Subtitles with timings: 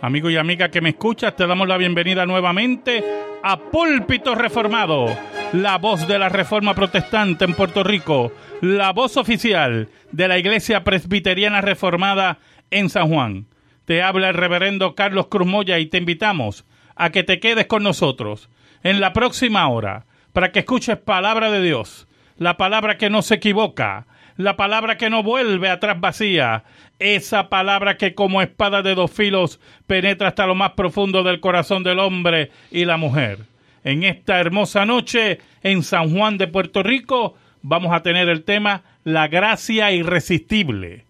[0.00, 3.02] Amigo y amiga que me escuchas, te damos la bienvenida nuevamente
[3.42, 5.06] a Púlpito Reformado,
[5.52, 10.84] la voz de la Reforma Protestante en Puerto Rico, la voz oficial de la Iglesia
[10.84, 12.38] Presbiteriana Reformada
[12.70, 13.48] en San Juan.
[13.86, 17.82] Te habla el reverendo Carlos Cruz Moya y te invitamos a que te quedes con
[17.82, 18.50] nosotros
[18.84, 23.34] en la próxima hora para que escuches palabra de Dios, la palabra que no se
[23.34, 24.06] equivoca,
[24.38, 26.62] la palabra que no vuelve atrás vacía,
[27.00, 31.82] esa palabra que como espada de dos filos penetra hasta lo más profundo del corazón
[31.82, 33.40] del hombre y la mujer.
[33.82, 38.82] En esta hermosa noche en San Juan de Puerto Rico vamos a tener el tema
[39.02, 41.04] La gracia irresistible.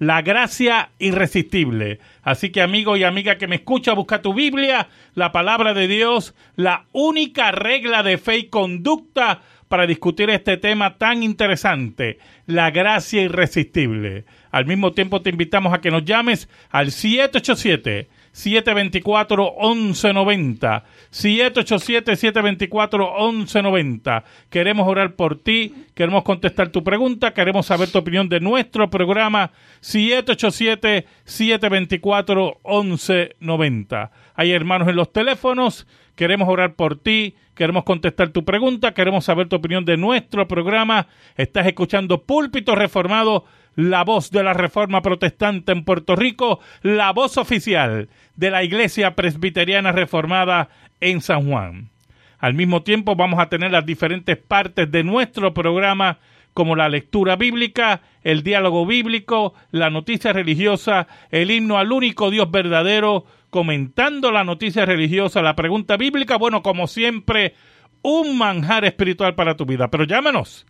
[0.00, 2.00] La gracia irresistible.
[2.24, 6.34] Así que amigo y amiga que me escucha, busca tu Biblia, la palabra de Dios,
[6.56, 9.42] la única regla de fe y conducta
[9.72, 14.26] para discutir este tema tan interesante, la gracia irresistible.
[14.50, 23.14] Al mismo tiempo te invitamos a que nos llames al 787 724 1190 787 724
[23.30, 28.90] 1190 Queremos orar por ti, queremos contestar tu pregunta, queremos saber tu opinión de nuestro
[28.90, 38.30] programa 787 724 1190 Hay hermanos en los teléfonos, queremos orar por ti, queremos contestar
[38.30, 41.06] tu pregunta, queremos saber tu opinión de nuestro programa.
[41.36, 43.44] Estás escuchando Púlpito Reformado,
[43.76, 49.14] la voz de la Reforma Protestante en Puerto Rico, la voz oficial de la Iglesia
[49.14, 50.68] Presbiteriana Reformada
[51.00, 51.90] en San Juan.
[52.38, 56.18] Al mismo tiempo vamos a tener las diferentes partes de nuestro programa
[56.54, 62.50] como la lectura bíblica, el diálogo bíblico, la noticia religiosa, el himno al único Dios
[62.50, 67.54] verdadero, comentando la noticia religiosa, la pregunta bíblica, bueno, como siempre,
[68.02, 69.88] un manjar espiritual para tu vida.
[69.88, 70.66] Pero llámanos,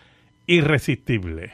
[0.48, 1.52] irresistible.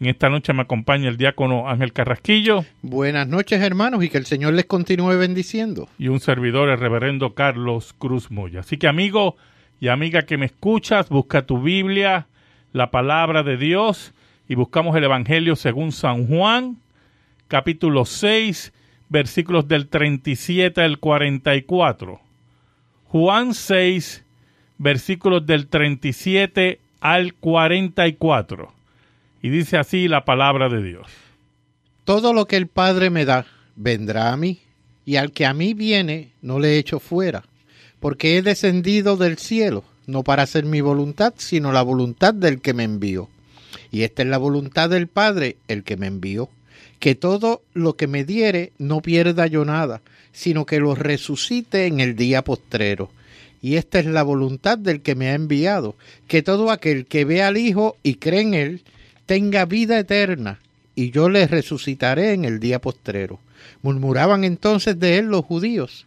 [0.00, 2.64] En esta noche me acompaña el diácono Ángel Carrasquillo.
[2.82, 5.88] Buenas noches, hermanos, y que el Señor les continúe bendiciendo.
[5.98, 8.60] Y un servidor, el reverendo Carlos Cruz Moya.
[8.60, 9.36] Así que, amigo
[9.80, 12.28] y amiga que me escuchas, busca tu Biblia,
[12.72, 14.14] la palabra de Dios,
[14.48, 16.76] y buscamos el Evangelio según San Juan,
[17.48, 18.72] capítulo 6,
[19.08, 22.20] versículos del 37 al 44.
[23.06, 24.24] Juan 6,
[24.78, 28.77] versículos del 37 al 44.
[29.42, 31.06] Y dice así la palabra de Dios.
[32.04, 34.60] Todo lo que el Padre me da, vendrá a mí,
[35.04, 37.44] y al que a mí viene, no le echo fuera,
[38.00, 42.74] porque he descendido del cielo, no para hacer mi voluntad, sino la voluntad del que
[42.74, 43.28] me envió.
[43.90, 46.48] Y esta es la voluntad del Padre, el que me envió,
[46.98, 50.00] que todo lo que me diere no pierda yo nada,
[50.32, 53.10] sino que lo resucite en el día postrero.
[53.60, 55.96] Y esta es la voluntad del que me ha enviado,
[56.26, 58.82] que todo aquel que ve al Hijo y cree en él,
[59.28, 60.58] tenga vida eterna,
[60.94, 63.40] y yo le resucitaré en el día postrero.
[63.82, 66.06] Murmuraban entonces de él los judíos,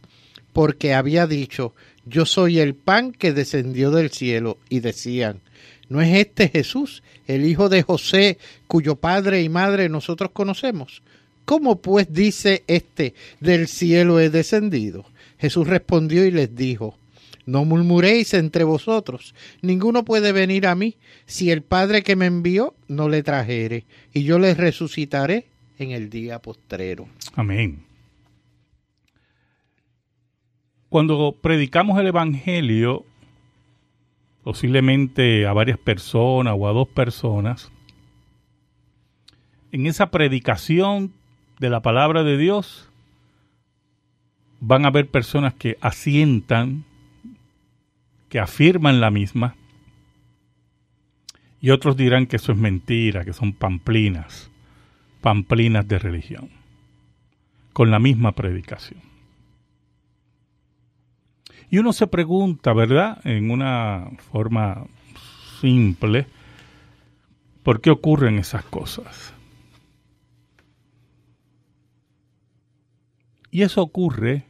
[0.54, 1.76] porque había dicho,
[2.08, 5.40] yo soy el pan que descendió del cielo, y decían,
[5.88, 11.04] ¿no es este Jesús, el hijo de José, cuyo padre y madre nosotros conocemos?
[11.46, 15.06] ¿Cómo pues dice este, del cielo he descendido?
[15.38, 16.98] Jesús respondió y les dijo,
[17.46, 22.76] no murmuréis entre vosotros, ninguno puede venir a mí si el Padre que me envió
[22.88, 25.48] no le trajere, y yo le resucitaré
[25.78, 27.08] en el día postrero.
[27.36, 27.84] Amén.
[30.90, 33.06] Cuando predicamos el Evangelio,
[34.44, 37.72] posiblemente a varias personas o a dos personas,
[39.72, 41.14] en esa predicación
[41.60, 42.90] de la palabra de Dios,
[44.60, 46.84] van a haber personas que asientan,
[48.32, 49.56] que afirman la misma,
[51.60, 54.50] y otros dirán que eso es mentira, que son pamplinas,
[55.20, 56.50] pamplinas de religión,
[57.74, 59.02] con la misma predicación.
[61.70, 63.20] Y uno se pregunta, ¿verdad?
[63.26, 64.86] En una forma
[65.60, 66.26] simple,
[67.64, 69.34] ¿por qué ocurren esas cosas?
[73.52, 74.46] Y eso ocurre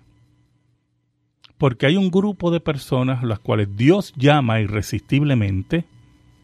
[1.61, 5.85] porque hay un grupo de personas las cuales Dios llama irresistiblemente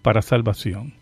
[0.04, 0.94] para salvación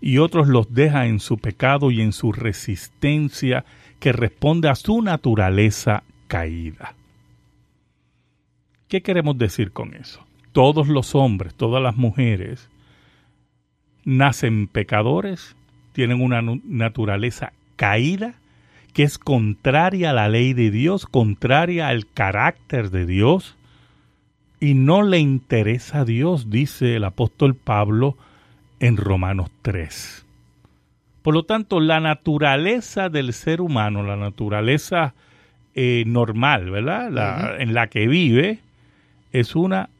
[0.00, 3.66] y otros los deja en su pecado y en su resistencia
[4.00, 6.94] que responde a su naturaleza caída.
[8.88, 10.24] ¿Qué queremos decir con eso?
[10.52, 12.70] Todos los hombres, todas las mujeres
[14.06, 15.56] nacen pecadores,
[15.92, 18.36] tienen una naturaleza caída
[18.96, 23.54] que es contraria a la ley de Dios, contraria al carácter de Dios,
[24.58, 28.16] y no le interesa a Dios, dice el apóstol Pablo
[28.80, 30.24] en Romanos 3.
[31.20, 35.12] Por lo tanto, la naturaleza del ser humano, la naturaleza
[35.74, 37.60] eh, normal, ¿verdad?
[37.60, 38.60] En la que vive,
[39.30, 39.90] es una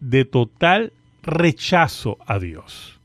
[0.00, 0.92] de total
[1.22, 2.98] rechazo a Dios.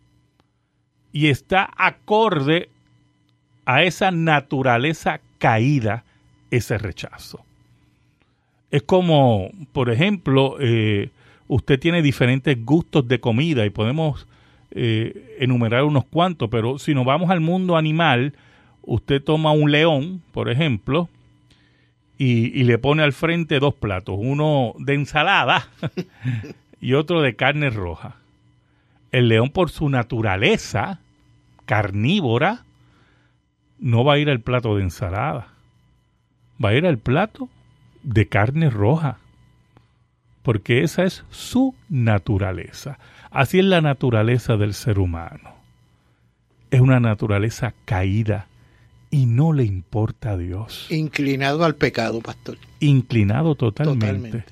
[1.11, 2.69] Y está acorde
[3.69, 6.03] a esa naturaleza caída,
[6.49, 7.45] ese rechazo.
[8.71, 11.11] Es como, por ejemplo, eh,
[11.47, 14.25] usted tiene diferentes gustos de comida y podemos
[14.71, 18.33] eh, enumerar unos cuantos, pero si nos vamos al mundo animal,
[18.81, 21.07] usted toma un león, por ejemplo,
[22.17, 25.67] y, le pone al frente dos platos, uno de ensalada
[26.81, 28.15] y otro de carne roja.
[29.11, 31.01] El león por su naturaleza
[31.67, 32.63] carnívora
[33.79, 35.47] no va a ir al plato de ensalada,
[36.63, 37.49] va a ir al plato
[38.03, 39.17] de carne roja,
[40.43, 42.99] porque esa es su naturaleza.
[43.31, 45.55] Así es la naturaleza del ser humano.
[46.71, 48.47] Es una naturaleza caída
[49.11, 50.87] y no le importa a Dios.
[50.89, 52.57] Inclinado al pecado, pastor.
[52.79, 54.43] Inclinado totalmente.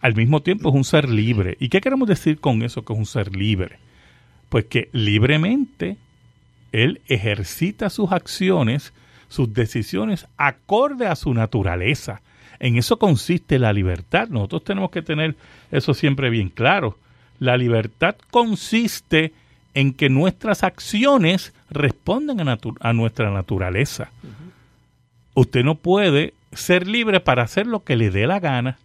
[0.00, 1.56] Al mismo tiempo es un ser libre.
[1.60, 3.78] ¿Y qué queremos decir con eso que es un ser libre?
[4.48, 5.98] Pues que libremente
[6.72, 8.92] él ejercita sus acciones,
[9.28, 12.20] sus decisiones acorde a su naturaleza.
[12.58, 14.28] En eso consiste la libertad.
[14.28, 15.36] Nosotros tenemos que tener
[15.70, 16.98] eso siempre bien claro.
[17.38, 19.32] La libertad consiste
[19.74, 22.48] en que nuestras acciones respondan
[22.80, 24.10] a, nuestra naturaleza.
[25.34, 28.78] Usted no puede ser libre para hacer lo que le dé la gana.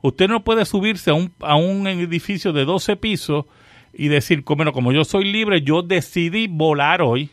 [0.00, 3.46] Usted no puede subirse a un, a un edificio de 12 pisos
[3.98, 7.30] y decir, bueno, como yo soy libre, yo decidí volar hoy.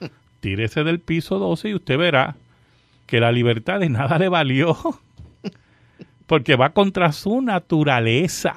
[0.40, 2.36] Tírese del piso 12 y usted verá
[3.06, 4.76] que la libertad de nada le valió.
[6.26, 8.54] Porque va contra su naturaleza.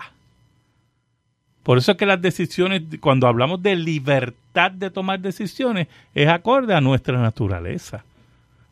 [1.63, 6.75] Por eso es que las decisiones, cuando hablamos de libertad de tomar decisiones, es acorde
[6.75, 8.05] a nuestra naturaleza.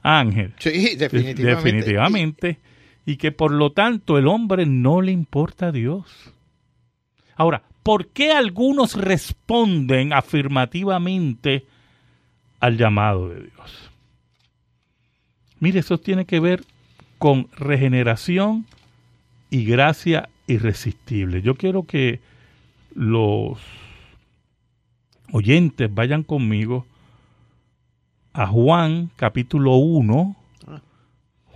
[0.04, 0.54] Ángel.
[0.60, 1.44] Sí, definitivamente.
[1.44, 2.60] Definitivamente.
[3.08, 6.32] Y que por lo tanto el hombre no le importa a Dios.
[7.36, 11.66] Ahora, ¿por qué algunos responden afirmativamente
[12.60, 13.92] al llamado de Dios?
[15.62, 16.66] Mire, eso tiene que ver
[17.18, 18.66] con regeneración
[19.50, 21.42] y gracia irresistible.
[21.42, 22.20] Yo quiero que
[22.94, 23.58] los
[25.32, 26.86] oyentes vayan conmigo
[28.34, 30.36] a Juan capítulo 1,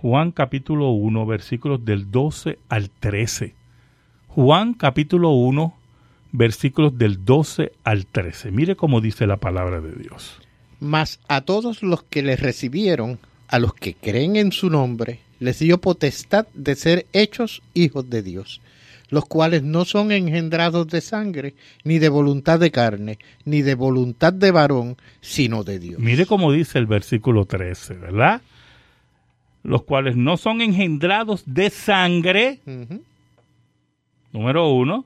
[0.00, 3.54] Juan capítulo 1, versículos del 12 al 13.
[4.28, 5.81] Juan capítulo 1,
[6.32, 8.50] versículos del 12 al 13.
[8.50, 10.38] Mire cómo dice la palabra de Dios.
[10.80, 15.58] Mas a todos los que le recibieron, a los que creen en su nombre, les
[15.58, 18.60] dio potestad de ser hechos hijos de Dios
[19.12, 24.32] los cuales no son engendrados de sangre, ni de voluntad de carne, ni de voluntad
[24.32, 26.00] de varón, sino de Dios.
[26.00, 28.40] Mire cómo dice el versículo 13, ¿verdad?
[29.62, 32.60] Los cuales no son engendrados de sangre,
[34.32, 35.04] número uno,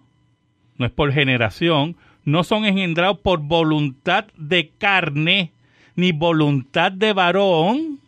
[0.79, 5.53] no es por generación, no son engendrados por voluntad de carne,
[5.95, 8.01] ni voluntad de varón,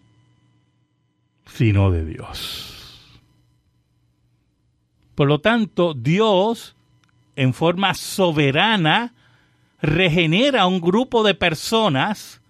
[1.46, 3.20] sino de Dios.
[5.14, 6.76] Por lo tanto, Dios,
[7.36, 9.14] en forma soberana,
[9.80, 12.40] regenera un grupo de personas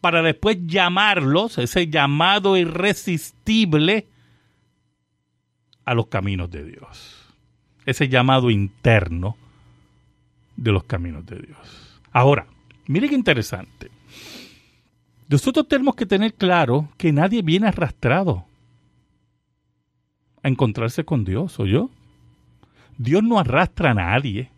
[0.00, 4.08] para después llamarlos, ese llamado irresistible,
[5.84, 7.19] a los caminos de Dios.
[7.86, 9.36] Ese llamado interno
[10.56, 12.00] de los caminos de Dios.
[12.12, 12.46] Ahora,
[12.86, 13.90] mire qué interesante.
[15.28, 18.44] Nosotros tenemos que tener claro que nadie viene arrastrado
[20.42, 21.90] a encontrarse con Dios, ¿o yo?
[22.98, 24.50] Dios no arrastra a nadie.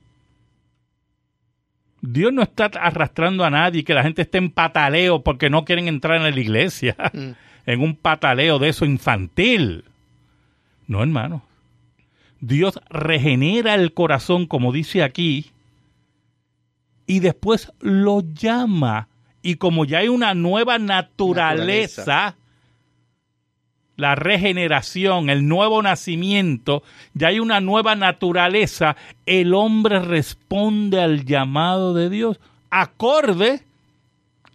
[2.00, 5.86] Dios no está arrastrando a nadie que la gente esté en pataleo porque no quieren
[5.86, 7.30] entrar en la iglesia, mm.
[7.66, 9.84] en un pataleo de eso infantil.
[10.88, 11.42] No, hermano.
[12.42, 15.52] Dios regenera el corazón, como dice aquí,
[17.06, 19.08] y después lo llama.
[19.42, 22.36] Y como ya hay una nueva naturaleza, Naturaleza.
[23.96, 26.82] la regeneración, el nuevo nacimiento,
[27.14, 33.62] ya hay una nueva naturaleza, el hombre responde al llamado de Dios acorde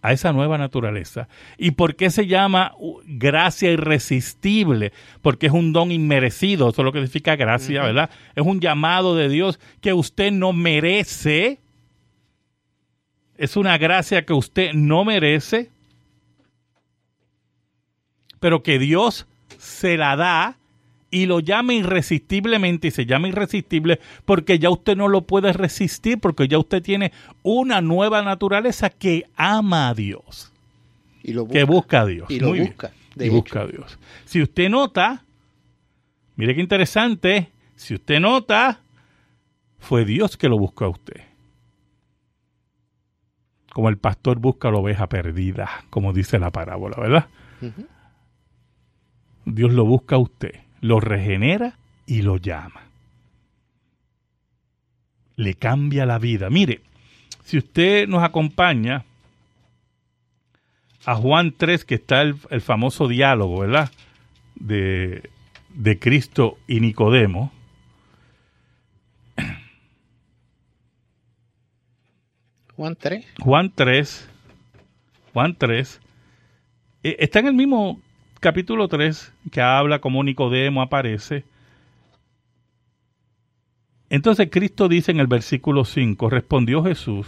[0.02, 1.28] a esa nueva naturaleza.
[1.56, 4.92] ¿Y por qué se llama uh, gracia irresistible?
[5.22, 8.10] Porque es un don inmerecido, eso es lo que significa gracia, ¿verdad?
[8.34, 11.58] Es un llamado de Dios que usted no merece.
[13.36, 15.70] Es una gracia que usted no merece,
[18.40, 19.26] pero que Dios
[19.58, 20.57] se la da
[21.10, 26.18] y lo llama irresistiblemente y se llama irresistible porque ya usted no lo puede resistir
[26.20, 27.12] porque ya usted tiene
[27.42, 30.52] una nueva naturaleza que ama a Dios,
[31.22, 31.58] Y lo busca.
[31.58, 32.30] que busca a Dios.
[32.30, 32.92] Y lo Muy busca.
[33.14, 33.36] de y hecho.
[33.36, 33.98] busca a Dios.
[34.26, 35.24] Si usted nota,
[36.36, 38.80] mire qué interesante, si usted nota,
[39.78, 41.22] fue Dios que lo buscó a usted.
[43.72, 47.28] Como el pastor busca a la oveja perdida, como dice la parábola, ¿verdad?
[49.44, 52.82] Dios lo busca a usted, lo regenera y lo llama.
[55.36, 56.50] Le cambia la vida.
[56.50, 56.80] Mire,
[57.44, 59.04] si usted nos acompaña
[61.04, 63.90] a Juan 3, que está el, el famoso diálogo, ¿verdad?
[64.56, 65.30] De,
[65.70, 67.52] de Cristo y Nicodemo.
[72.78, 73.26] Juan 3.
[73.40, 74.28] Juan 3,
[75.32, 76.00] Juan 3,
[77.02, 78.00] eh, está en el mismo
[78.40, 81.44] capítulo 3 que habla como Nicodemo aparece.
[84.10, 87.26] Entonces Cristo dice en el versículo 5, respondió Jesús,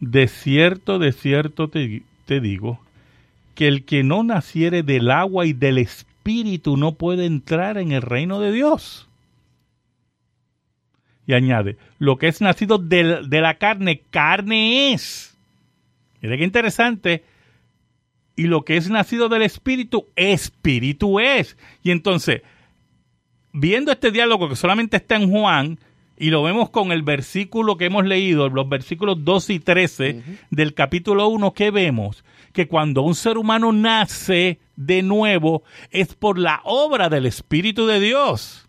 [0.00, 2.80] de cierto, de cierto te, te digo,
[3.54, 8.02] que el que no naciere del agua y del espíritu no puede entrar en el
[8.02, 9.08] reino de Dios.
[11.26, 15.34] Y añade, lo que es nacido del- de, la carne, carne es.
[16.20, 17.24] Mire qué interesante.
[18.34, 21.56] Y lo que es nacido del espíritu, espíritu es.
[21.82, 22.42] Y entonces,
[23.52, 25.78] viendo este diálogo que solamente está en Juan,
[26.16, 30.74] y lo vemos con el versículo que hemos leído, los versículos 12 y 13 del
[30.74, 36.60] capítulo 1, que vemos que cuando un ser humano nace de nuevo es por la
[36.64, 38.68] obra del Espíritu de Dios,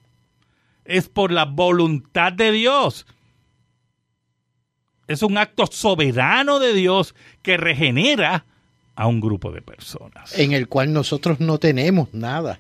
[0.86, 3.06] es por la voluntad de Dios.
[5.08, 8.46] Es un acto soberano de Dios que regenera
[8.96, 10.38] a un grupo de personas.
[10.38, 12.60] En el cual nosotros no tenemos nada.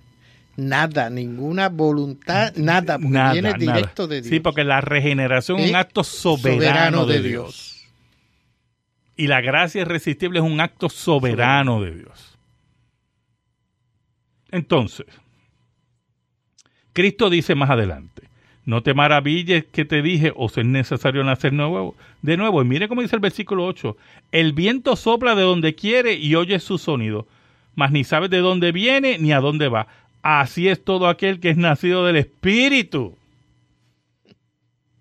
[0.55, 3.77] Nada, ninguna voluntad, nada, porque Nada, viene nada.
[3.77, 4.29] directo de Dios.
[4.29, 7.45] Sí, porque la regeneración es un acto soberano, soberano de, de Dios.
[7.45, 7.87] Dios.
[9.15, 12.37] Y la gracia irresistible es un acto soberano de Dios.
[14.51, 15.07] Entonces,
[16.93, 18.29] Cristo dice más adelante,
[18.65, 22.61] no te maravilles que te dije, os es necesario nacer nuevo, de nuevo.
[22.61, 23.97] Y mire cómo dice el versículo 8,
[24.31, 27.27] el viento sopla de donde quiere y oye su sonido,
[27.75, 29.87] mas ni sabes de dónde viene ni a dónde va.
[30.21, 33.17] Así es todo aquel que es nacido del Espíritu.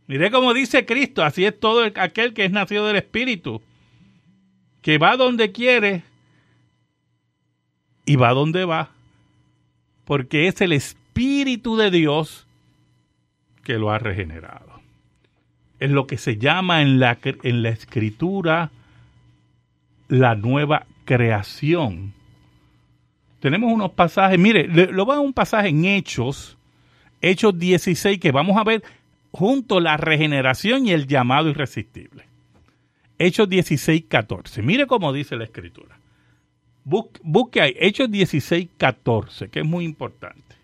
[0.08, 3.62] Mire cómo dice Cristo, así es todo el- aquel que es nacido del Espíritu,
[4.82, 6.02] que va donde quiere
[8.04, 8.90] y va donde va,
[10.04, 12.48] porque es el Espíritu de Dios
[13.64, 14.80] que lo ha regenerado.
[15.78, 18.70] Es lo que se llama en la, en la escritura
[20.08, 22.12] la nueva creación.
[23.40, 26.56] Tenemos unos pasajes, mire, lo va a un pasaje en Hechos,
[27.20, 28.82] Hechos 16, que vamos a ver
[29.32, 32.24] junto la regeneración y el llamado irresistible.
[33.18, 34.62] Hechos 16, 14.
[34.62, 35.98] Mire cómo dice la escritura.
[36.84, 40.56] Bus- busque ahí, Hechos 16, 14, que es muy importante.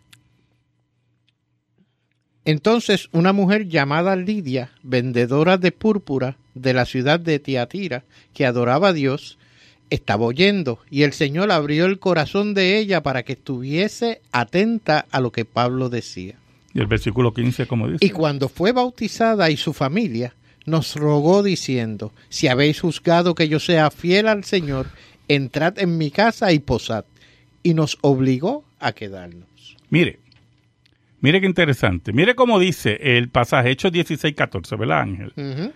[2.45, 8.05] Entonces una mujer llamada Lidia, vendedora de púrpura de la ciudad de Tiatira,
[8.35, 9.39] que adoraba a Dios,
[9.91, 15.21] estaba oyendo, y el Señor abrió el corazón de ella para que estuviese atenta a
[15.21, 16.37] lo que Pablo decía.
[16.75, 18.05] Y el versículo 15, como dice.
[18.05, 20.35] Y cuando fue bautizada y su familia,
[20.67, 24.89] nos rogó diciendo, si habéis juzgado que yo sea fiel al Señor,
[25.27, 27.05] entrad en mi casa y posad.
[27.63, 29.77] Y nos obligó a quedarnos.
[29.91, 30.21] Mire,
[31.21, 32.13] mire qué interesante.
[32.13, 35.73] Mire cómo dice el pasaje, Hechos 16, 14, ¿verdad, Ángel?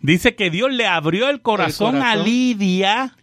[0.00, 2.24] Dice que Dios le abrió el corazón, a corazón.
[2.24, 3.16] Lidia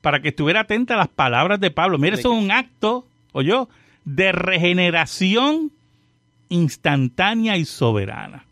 [0.00, 1.98] para que estuviera atenta a las palabras de Pablo.
[1.98, 3.68] Mire, eso es un acto, yo,
[4.04, 5.72] de regeneración
[6.48, 8.44] instantánea y soberana.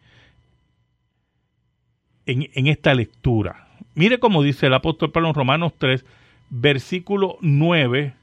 [2.25, 3.67] en, en esta lectura.
[3.95, 6.05] Mire cómo dice el apóstol Pablo en Romanos 3,
[6.49, 8.13] versículo 9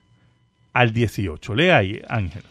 [0.72, 1.54] al 18.
[1.54, 2.42] Lea ahí, Ángel.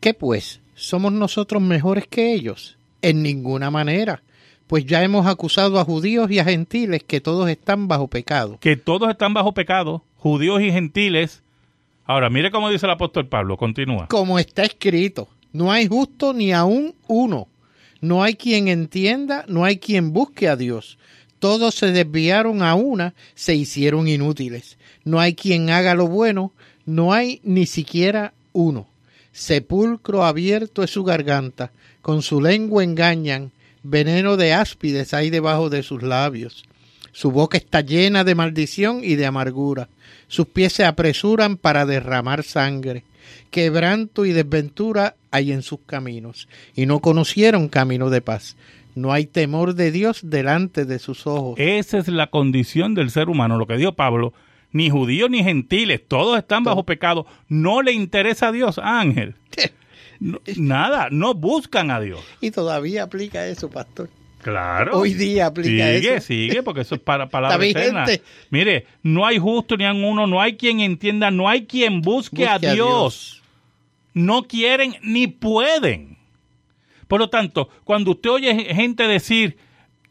[0.00, 0.60] ¿Qué pues?
[0.74, 2.76] ¿Somos nosotros mejores que ellos?
[3.08, 4.22] En ninguna manera
[4.66, 8.58] pues ya hemos acusado a judíos y a gentiles que todos están bajo pecado.
[8.60, 11.42] Que todos están bajo pecado, judíos y gentiles.
[12.06, 14.08] Ahora, mire cómo dice el apóstol Pablo, continúa.
[14.08, 17.48] Como está escrito, no hay justo ni aún uno.
[18.00, 20.98] No hay quien entienda, no hay quien busque a Dios.
[21.38, 24.78] Todos se desviaron a una, se hicieron inútiles.
[25.04, 26.52] No hay quien haga lo bueno,
[26.84, 28.86] no hay ni siquiera uno.
[29.34, 33.50] Sepulcro abierto es su garganta, con su lengua engañan,
[33.82, 36.64] veneno de áspides hay debajo de sus labios.
[37.10, 39.88] Su boca está llena de maldición y de amargura.
[40.28, 43.02] Sus pies se apresuran para derramar sangre.
[43.50, 48.56] Quebranto y desventura hay en sus caminos, y no conocieron camino de paz.
[48.94, 51.58] No hay temor de Dios delante de sus ojos.
[51.58, 54.32] Esa es la condición del ser humano, lo que dio Pablo.
[54.74, 57.26] Ni judíos ni gentiles, todos están bajo pecado.
[57.48, 59.36] No le interesa a Dios, Ángel.
[60.56, 62.18] nada, no buscan a Dios.
[62.40, 64.10] Y todavía aplica eso, pastor.
[64.42, 64.98] Claro.
[64.98, 66.02] Hoy día aplica eso.
[66.02, 68.20] Sigue, sigue, porque eso es para palabras eternas.
[68.50, 72.58] Mire, no hay justo ni uno, no hay quien entienda, no hay quien busque, a,
[72.58, 73.44] Dios.
[74.12, 76.18] No quieren ni pueden.
[77.06, 79.56] Por lo tanto, cuando usted oye gente decir,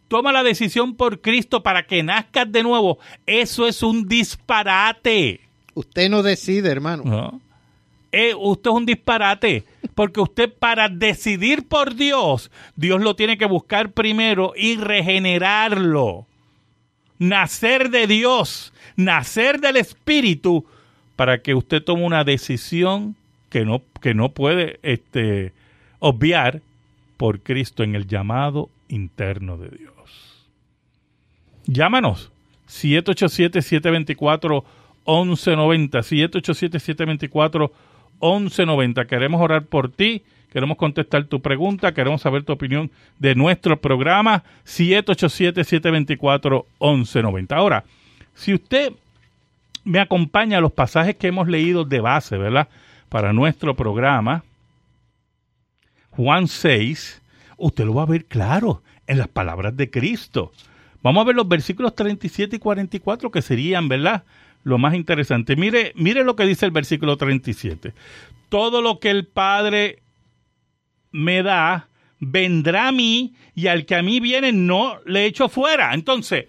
[0.08, 5.42] toma la decisión por Cristo para que nazcas de nuevo, eso es un disparate.
[5.74, 7.04] Usted no decide, hermano.
[7.04, 7.42] No.
[8.12, 13.48] Eh, usted es un disparate, porque usted para decidir por Dios, Dios lo tiene que
[13.48, 16.28] buscar primero y regenerarlo.
[17.18, 20.64] Nacer de Dios, nacer del Espíritu,
[21.16, 23.16] para que usted tome una decisión
[23.50, 25.54] que no, que no puede este,
[25.98, 26.62] obviar
[27.18, 30.48] por Cristo en el llamado interno de Dios.
[31.66, 32.32] Llámanos
[32.68, 34.64] 787 724
[35.06, 37.72] 1190 787 724
[38.22, 39.06] 1190.
[39.06, 44.46] Queremos orar por ti, queremos contestar tu pregunta, queremos saber tu opinión de nuestro programa
[44.66, 47.52] 787-724-1190.
[47.52, 47.84] Ahora,
[48.34, 48.94] si usted
[49.84, 52.70] me acompaña a los pasajes que hemos leído de base, ¿verdad?
[53.10, 54.46] Para nuestro programa,
[56.12, 57.22] Juan 6,
[57.66, 60.52] usted lo va a ver claro en las palabras de Cristo.
[61.02, 64.24] Vamos a ver los versículos 37 y 44 que serían, ¿verdad?
[64.64, 65.56] lo más interesante.
[65.56, 67.94] Mire, mire lo que dice el versículo 37.
[68.50, 70.00] Todo lo que el Padre
[71.12, 71.88] me da,
[72.20, 75.94] vendrá a mí, y al que a mí viene no le echo fuera.
[75.94, 76.46] Entonces,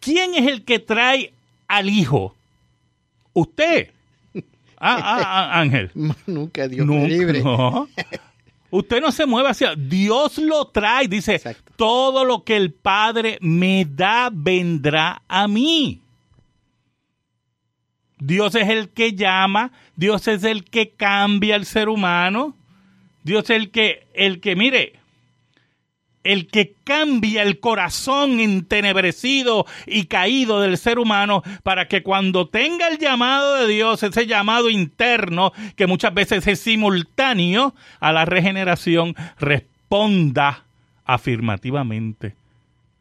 [0.00, 1.32] ¿quién es el que trae
[1.68, 2.34] al Hijo?
[3.32, 3.90] Usted.
[4.78, 5.90] Ah, ah, ah, Ángel.
[6.26, 7.42] Nunca Dios Nunca, me libre.
[7.42, 7.88] no.
[8.76, 11.72] Usted no se mueve hacia Dios lo trae, dice, Exacto.
[11.76, 16.02] todo lo que el Padre me da vendrá a mí.
[18.18, 22.56] Dios es el que llama, Dios es el que cambia al ser humano.
[23.22, 24.98] Dios es el que el que mire,
[26.24, 32.88] el que cambia el corazón entenebrecido y caído del ser humano para que cuando tenga
[32.88, 39.14] el llamado de Dios, ese llamado interno, que muchas veces es simultáneo a la regeneración,
[39.38, 40.64] responda
[41.04, 42.34] afirmativamente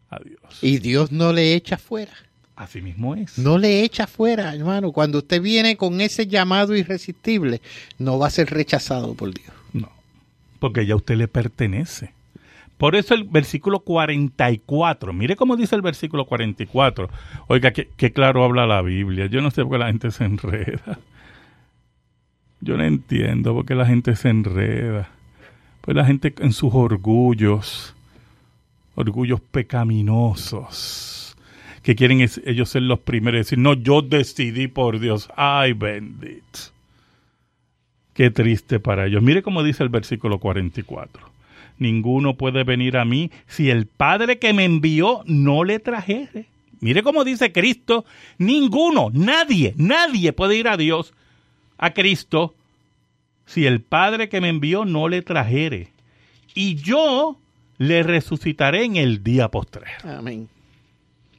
[0.10, 0.60] a Dios.
[0.62, 2.14] Y Dios no le echa fuera.
[2.56, 3.38] Así mismo es.
[3.40, 4.92] No le echa fuera, hermano.
[4.92, 7.62] Cuando usted viene con ese llamado irresistible,
[7.98, 9.52] no va a ser rechazado por Dios.
[9.74, 9.92] No,
[10.60, 12.12] porque ya usted le pertenece.
[12.78, 17.10] Por eso el versículo 44, mire cómo dice el versículo 44.
[17.48, 19.28] Oiga, qué, claro habla la Biblia.
[19.28, 21.00] Yo no sé por qué la gente se enreda.
[22.62, 25.10] Yo no entiendo por qué la gente se enreda.
[25.82, 27.94] Pues la gente en sus orgullos,
[28.96, 31.36] orgullos pecaminosos,
[31.84, 35.30] que quieren ellos ser los primeros y decir, no, yo decidí por Dios.
[35.36, 36.60] Ay, bendito.
[38.14, 39.22] Qué triste para ellos.
[39.22, 41.33] Mire cómo dice el versículo 44.
[41.80, 46.46] Ninguno puede venir a mí si el Padre que me envió no le trajere.
[46.80, 48.06] Mire cómo dice Cristo.
[48.38, 51.14] Ninguno, nadie, nadie puede ir a Dios,
[51.78, 52.54] a Cristo,
[53.46, 55.90] si el Padre que me envió no le trajere.
[56.54, 57.38] Y yo
[57.78, 59.98] le resucitaré en el día postrero.
[60.04, 60.50] Amén.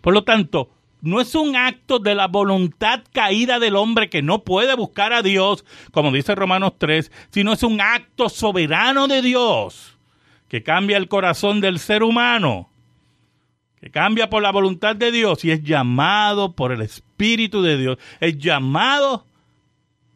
[0.00, 0.70] Por lo tanto,
[1.02, 5.22] no es un acto de la voluntad caída del hombre que no puede buscar a
[5.22, 9.93] Dios, como dice Romanos 3, sino es un acto soberano de Dios
[10.48, 12.70] que cambia el corazón del ser humano,
[13.80, 17.98] que cambia por la voluntad de Dios y es llamado por el Espíritu de Dios,
[18.20, 19.26] es llamado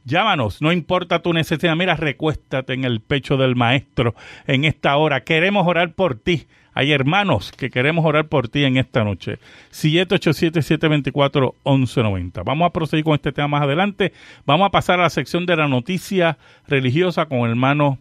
[0.05, 1.77] Llámanos, no importa tu necesidad.
[1.77, 4.15] Mira, recuéstate en el pecho del Maestro
[4.47, 5.23] en esta hora.
[5.23, 6.47] Queremos orar por ti.
[6.79, 9.41] Hay hermanos que queremos orar por ti en esta noche.
[9.73, 12.45] 787-724-1190.
[12.45, 14.13] Vamos a proseguir con este tema más adelante.
[14.47, 16.39] Vamos a pasar a la sección de la noticia
[16.69, 17.99] religiosa con el hermano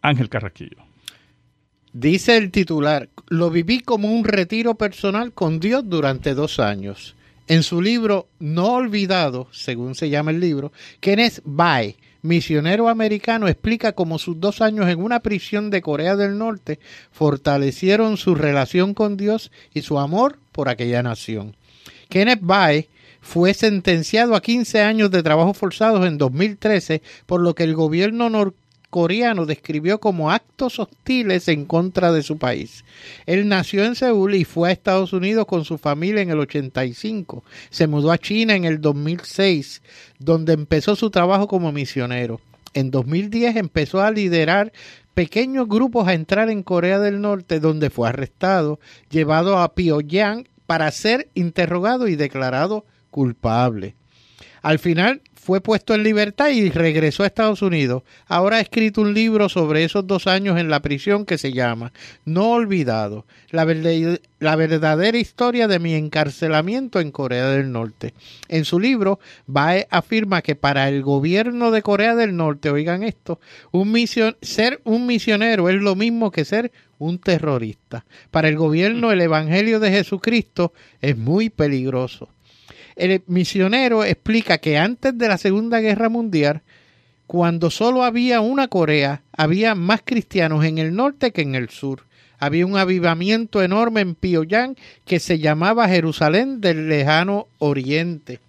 [0.00, 0.78] Ángel Carraquillo.
[1.92, 7.14] Dice el titular, lo viví como un retiro personal con Dios durante dos años.
[7.46, 13.92] En su libro No Olvidado, según se llama el libro, Kenneth Bae, misionero americano, explica
[13.92, 16.78] cómo sus dos años en una prisión de Corea del Norte
[17.10, 21.56] fortalecieron su relación con Dios y su amor por aquella nación.
[22.08, 22.88] Kenneth Bae
[23.20, 28.28] fue sentenciado a 15 años de trabajo forzados en 2013, por lo que el gobierno
[28.92, 32.84] norcoreano describió como actos hostiles en contra de su país.
[33.24, 37.42] Él nació en Seúl y fue a Estados Unidos con su familia en el 85.
[37.70, 39.80] Se mudó a China en el 2006,
[40.18, 42.40] donde empezó su trabajo como misionero.
[42.74, 44.72] En 2010 empezó a liderar
[45.14, 48.78] pequeños grupos a entrar en Corea del Norte, donde fue arrestado,
[49.10, 53.94] llevado a Pyongyang para ser interrogado y declarado culpable.
[54.60, 58.04] Al final fue puesto en libertad y regresó a Estados Unidos.
[58.28, 61.92] Ahora ha escrito un libro sobre esos dos años en la prisión que se llama
[62.24, 68.14] No Olvidado, la, verdadera historia de mi encarcelamiento en Corea del Norte.
[68.46, 73.40] En su libro, Bae afirma que para el gobierno de Corea del Norte, oigan esto,
[73.72, 73.92] un
[74.42, 78.04] ser un misionero es lo mismo que ser un terrorista.
[78.30, 82.28] Para el gobierno, el Evangelio de Jesucristo es muy peligroso.
[82.96, 86.62] El misionero explica que antes de la Segunda Guerra Mundial,
[87.26, 92.04] Cuando solo había una Corea, había más cristianos en el norte que en el sur.
[92.38, 94.76] Había un avivamiento enorme en Pyongyang
[95.06, 98.40] que se llamaba Jerusalén del lejano oriente.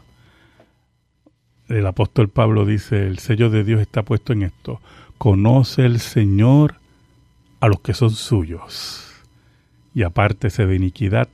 [1.69, 4.81] El apóstol Pablo dice, el sello de Dios está puesto en esto.
[5.19, 6.77] Conoce el Señor
[7.61, 9.05] a los que son suyos
[9.95, 11.29] y apártese de iniquidad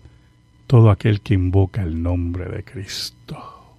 [0.67, 3.77] todo aquel que invoca el nombre de Cristo.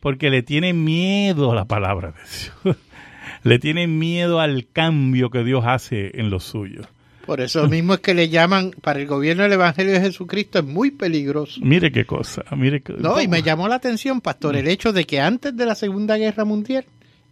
[0.00, 2.76] porque le tienen miedo a la palabra de Dios.
[3.42, 6.86] le tienen miedo al cambio que Dios hace en los suyos.
[7.30, 10.64] Por eso mismo es que le llaman, para el gobierno del Evangelio de Jesucristo es
[10.64, 11.60] muy peligroso.
[11.62, 15.04] Mire qué cosa, mire qué, No, y me llamó la atención, pastor, el hecho de
[15.04, 16.86] que antes de la Segunda Guerra Mundial,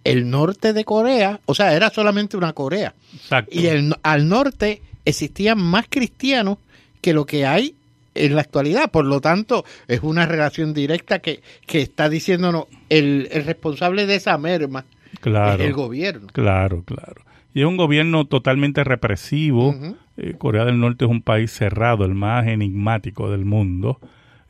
[0.04, 2.94] el norte de Corea, o sea, era solamente una Corea.
[3.12, 3.50] Exacto.
[3.52, 6.58] Y el, al norte existían más cristianos
[7.00, 7.74] que lo que hay
[8.14, 8.92] en la actualidad.
[8.92, 14.14] Por lo tanto, es una relación directa que, que está diciéndonos el, el responsable de
[14.14, 14.84] esa merma
[15.20, 16.28] claro, es el gobierno.
[16.32, 17.22] Claro, claro.
[17.54, 19.74] Y es un gobierno totalmente represivo.
[20.16, 23.98] Eh, Corea del Norte es un país cerrado, el más enigmático del mundo.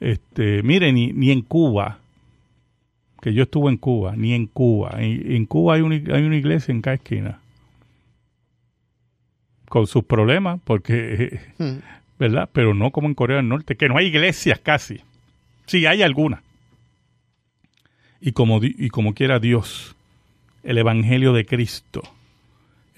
[0.01, 1.99] Este, mire, ni, ni en Cuba,
[3.21, 4.97] que yo estuve en Cuba, ni en Cuba.
[4.99, 7.41] En, en Cuba hay una, hay una iglesia en cada esquina.
[9.69, 11.79] Con sus problemas, porque, Mm.
[12.19, 12.49] ¿verdad?
[12.53, 15.01] Pero no como en Corea del Norte, que no hay iglesias casi.
[15.67, 16.41] Sí, hay algunas.
[18.21, 19.95] Y como, y como quiera Dios,
[20.65, 22.03] el Evangelio de Cristo,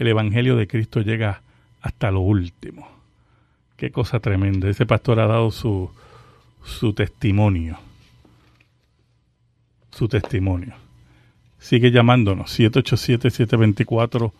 [0.01, 1.43] el Evangelio de Cristo llega
[1.83, 2.89] hasta lo último.
[3.77, 4.69] Qué cosa tremenda.
[4.71, 5.91] Ese pastor ha dado su,
[6.65, 7.79] su testimonio.
[9.91, 10.73] Su testimonio.
[11.59, 12.59] Sigue llamándonos.
[12.59, 14.33] 787-724-1190.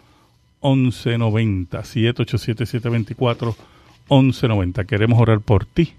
[4.09, 4.87] 787-724-1190.
[4.87, 5.93] Queremos orar por ti.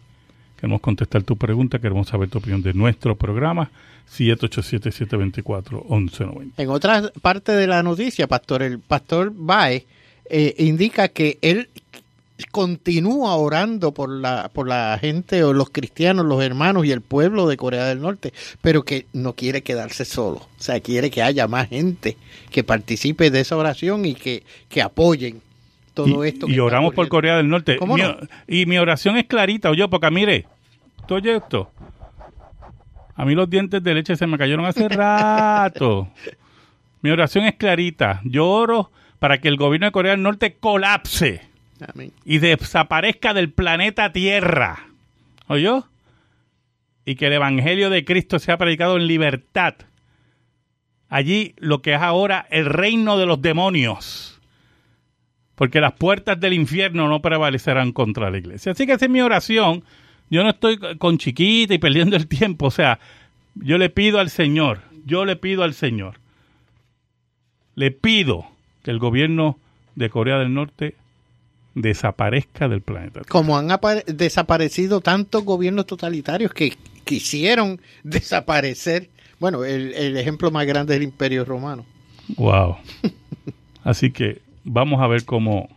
[0.62, 1.80] Queremos contestar tu pregunta.
[1.80, 3.72] Queremos saber tu opinión de nuestro programa.
[4.16, 6.52] 787-724-1190.
[6.58, 9.88] En otra parte de la noticia, pastor, el pastor Bae
[10.30, 11.68] eh, indica que él
[12.52, 17.48] continúa orando por la, por la gente o los cristianos, los hermanos y el pueblo
[17.48, 20.38] de Corea del Norte, pero que no quiere quedarse solo.
[20.38, 22.18] O sea, quiere que haya más gente
[22.52, 25.42] que participe de esa oración y que, que apoyen
[25.94, 26.48] todo y, esto.
[26.50, 27.78] Y oramos por Corea del Norte.
[27.78, 28.18] ¿Cómo Mi- no?
[28.48, 30.46] Y mi oración es clarita, oye, porque mire,
[31.10, 31.72] oye esto.
[33.16, 36.08] A mí los dientes de leche se me cayeron hace rato.
[37.02, 38.22] Mi oración es clarita.
[38.24, 41.42] Yo oro para que el gobierno de Corea del Norte colapse
[41.94, 42.12] Amén.
[42.26, 44.88] y desaparezca del planeta Tierra.
[45.48, 45.88] ¿Oyó?
[47.06, 49.74] Y que el Evangelio de Cristo sea predicado en libertad.
[51.10, 54.40] Allí lo que es ahora el reino de los demonios.
[55.62, 58.72] Porque las puertas del infierno no prevalecerán contra la iglesia.
[58.72, 59.84] Así que esa es mi oración.
[60.32, 62.66] Yo no estoy con chiquita y perdiendo el tiempo.
[62.66, 62.98] O sea,
[63.54, 66.16] yo le pido al Señor, yo le pido al Señor,
[67.76, 68.48] le pido
[68.82, 69.60] que el gobierno
[69.94, 70.96] de Corea del Norte
[71.76, 73.22] desaparezca del planeta.
[73.30, 79.10] Como han apa- desaparecido tantos gobiernos totalitarios que quisieron desaparecer.
[79.40, 81.86] Bueno, el, el ejemplo más grande es el Imperio Romano.
[82.38, 82.78] Wow.
[83.84, 85.70] Así que vamos a ver cómo.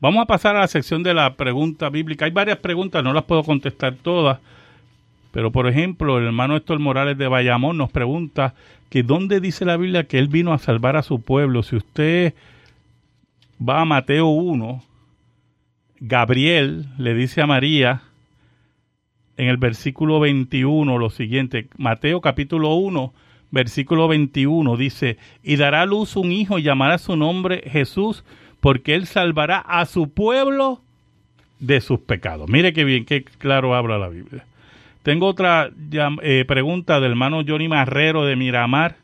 [0.00, 2.24] Vamos a pasar a la sección de la pregunta bíblica.
[2.24, 4.40] Hay varias preguntas, no las puedo contestar todas.
[5.30, 8.54] Pero, por ejemplo, el hermano Héctor Morales de Bayamón nos pregunta
[8.90, 11.62] que dónde dice la Biblia que él vino a salvar a su pueblo.
[11.62, 12.34] Si usted
[13.66, 14.82] va a Mateo 1,
[16.00, 18.02] Gabriel le dice a María
[19.36, 21.68] en el versículo 21 lo siguiente.
[21.78, 23.14] Mateo capítulo 1,
[23.52, 28.24] versículo 21 dice, y dará luz un hijo y llamará su nombre Jesús,
[28.60, 30.80] porque él salvará a su pueblo
[31.60, 32.48] de sus pecados.
[32.48, 34.44] Mire qué bien, qué claro habla la Biblia.
[35.04, 35.70] Tengo otra
[36.22, 38.96] eh, pregunta del hermano Johnny Marrero de Miramar.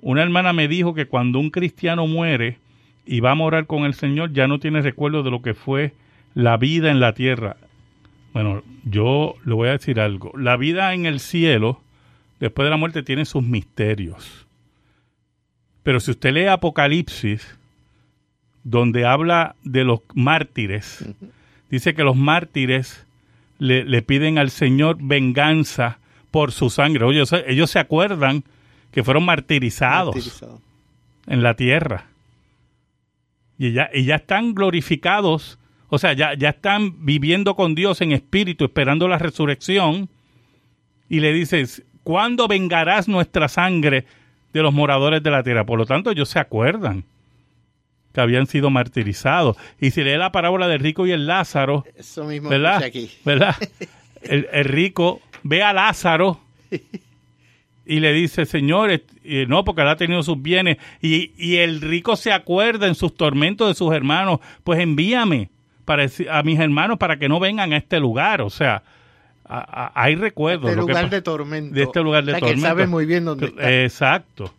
[0.00, 2.58] Una hermana me dijo que cuando un cristiano muere
[3.04, 5.92] y va a morar con el Señor, ya no tiene recuerdo de lo que fue
[6.34, 7.56] la vida en la tierra.
[8.34, 10.32] Bueno, yo le voy a decir algo.
[10.36, 11.80] La vida en el cielo,
[12.40, 14.46] después de la muerte, tiene sus misterios.
[15.82, 17.56] Pero si usted lee Apocalipsis,
[18.64, 21.04] donde habla de los mártires,
[21.70, 23.06] dice que los mártires
[23.58, 25.98] le, le piden al Señor venganza
[26.30, 27.04] por su sangre.
[27.04, 28.44] Oye, ellos, ellos se acuerdan
[28.90, 30.60] que fueron martirizados Martirizado.
[31.26, 32.06] en la tierra.
[33.58, 38.12] Y ya, y ya están glorificados, o sea, ya, ya están viviendo con Dios en
[38.12, 40.08] espíritu, esperando la resurrección.
[41.08, 44.04] Y le dices, ¿cuándo vengarás nuestra sangre
[44.52, 45.66] de los moradores de la tierra?
[45.66, 47.02] Por lo tanto, ellos se acuerdan
[48.12, 49.56] que habían sido martirizados.
[49.80, 52.80] Y si lee la parábola del rico y el Lázaro, Eso mismo ¿verdad?
[52.84, 53.10] aquí.
[53.24, 53.56] ¿Verdad?
[54.22, 56.38] El, el rico ve a Lázaro
[57.84, 60.76] y le dice, Señor, est- eh, no, porque él ha tenido sus bienes.
[61.02, 65.50] Y, y el rico se acuerda en sus tormentos de sus hermanos, pues envíame
[65.84, 68.42] para, a mis hermanos para que no vengan a este lugar.
[68.42, 68.82] O sea,
[69.48, 70.70] a- a- hay recuerdos.
[70.70, 71.74] Que lugar de tormento.
[71.74, 73.82] de este lugar de O sea, que sabe muy bien dónde está.
[73.82, 74.52] Exacto.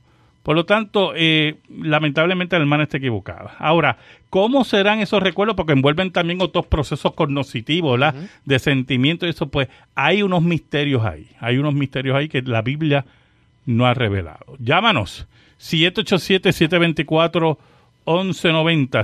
[0.44, 3.56] Por lo tanto, eh, lamentablemente la hermana está equivocada.
[3.60, 3.98] Ahora,
[4.30, 5.58] ¿cómo serán esos recuerdos?
[5.58, 8.16] Porque envuelven también otros procesos cognitivos, ¿verdad?
[8.46, 11.28] De sentimiento y eso, pues hay unos misterios ahí.
[11.42, 13.04] Hay unos misterios ahí que la Biblia
[13.66, 14.56] no ha revelado.
[14.60, 15.28] Llámanos.
[18.06, 19.04] 787-724-1190.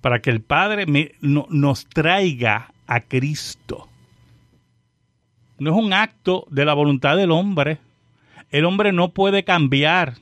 [0.00, 3.88] Para que el Padre me- no- nos traiga a Cristo.
[5.58, 7.78] No es un acto de la voluntad del hombre.
[8.50, 10.14] El hombre no puede cambiar.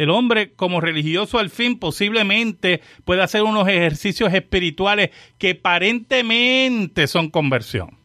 [0.00, 7.28] El hombre como religioso al fin posiblemente puede hacer unos ejercicios espirituales que aparentemente son
[7.28, 7.98] conversión.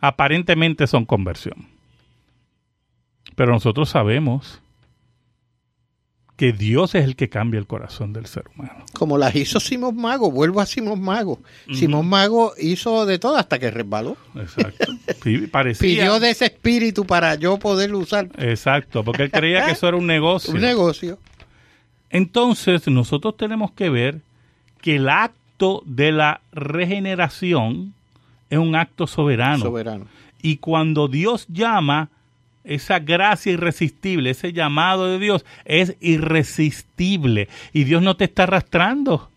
[0.00, 1.66] Aparentemente son conversión.
[3.34, 4.59] Pero nosotros sabemos
[6.40, 8.86] que Dios es el que cambia el corazón del ser humano.
[8.94, 11.38] Como las hizo Simón Mago, vuelvo a Simón Mago.
[11.70, 14.16] Simón Mago hizo de todo hasta que resbaló.
[14.34, 14.90] Exacto.
[15.22, 15.86] Sí, parecía.
[15.86, 18.30] Pidió de ese espíritu para yo poderlo usar.
[18.38, 20.54] Exacto, porque él creía que eso era un negocio.
[20.54, 21.18] Un negocio.
[22.08, 24.22] Entonces, nosotros tenemos que ver
[24.80, 27.92] que el acto de la regeneración
[28.48, 29.64] es un acto soberano.
[29.64, 30.06] Soberano.
[30.40, 32.08] Y cuando Dios llama,
[32.64, 39.30] esa gracia irresistible, ese llamado de Dios es irresistible y Dios no te está arrastrando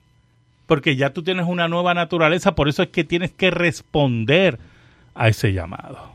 [0.65, 4.59] porque ya tú tienes una nueva naturaleza, por eso es que tienes que responder
[5.13, 6.13] a ese llamado.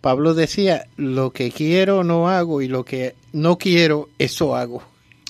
[0.00, 4.82] Pablo decía, lo que quiero no hago y lo que no quiero, eso hago.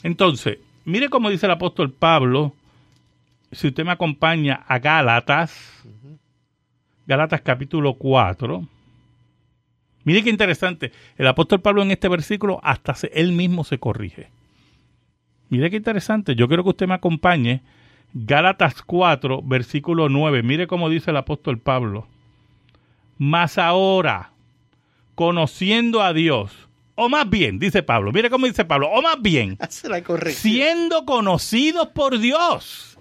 [0.03, 2.55] Entonces, mire cómo dice el apóstol Pablo,
[3.51, 5.53] si usted me acompaña a Gálatas,
[7.07, 8.67] Gálatas capítulo 4,
[10.05, 14.31] mire qué interesante, el apóstol Pablo en este versículo hasta él mismo se corrige.
[15.49, 17.63] Mire qué interesante, yo quiero que usted me acompañe,
[18.15, 22.07] Gálatas 4, versículo 9, mire cómo dice el apóstol Pablo.
[23.19, 24.33] Más ahora,
[25.15, 29.59] conociendo a Dios, o más bien, dice Pablo, mire cómo dice Pablo, o más bien,
[30.31, 32.99] siendo conocidos por Dios.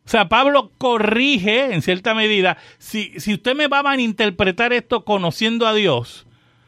[0.11, 5.67] sea, Pablo corrige en cierta medida, si, si usted me va a interpretar esto conociendo
[5.67, 6.25] a Dios,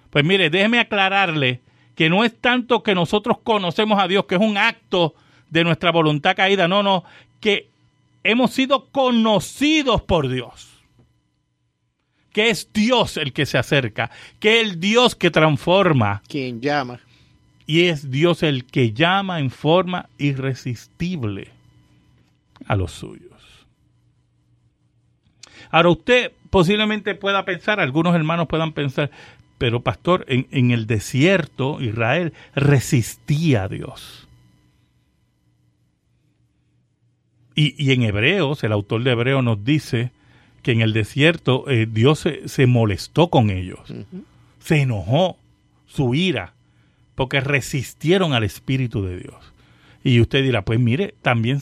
[0.09, 1.61] pues mire, déjeme aclararle
[1.95, 5.13] que no es tanto que nosotros conocemos a Dios, que es un acto
[5.49, 7.03] de nuestra voluntad caída, no, no,
[7.39, 7.69] que
[8.23, 10.73] hemos sido conocidos por Dios
[12.33, 16.23] que es Dios el que se acerca, que es el Dios que transforma.
[16.27, 16.99] Quien llama.
[17.65, 21.51] Y es Dios el que llama en forma irresistible
[22.67, 23.32] a los suyos.
[25.73, 29.09] Ahora usted posiblemente pueda pensar, algunos hermanos puedan pensar,
[29.57, 34.27] pero pastor, en, el desierto Israel resistía a Dios.
[37.55, 40.11] Y, y en Hebreos, el autor de Hebreos nos dice
[40.61, 43.91] que en el desierto eh, Dios se, molestó con ellos,
[44.59, 45.37] se enojó,
[45.87, 46.53] su ira,
[47.15, 49.52] porque resistieron al Espíritu de Dios.
[50.03, 51.61] Y usted dirá, pues mire, también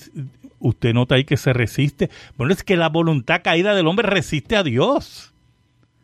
[0.59, 2.09] usted nota ahí que se resiste.
[2.37, 5.33] Bueno, es que la voluntad caída del hombre resiste a Dios.